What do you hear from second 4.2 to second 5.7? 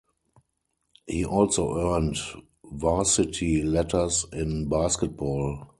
in basketball.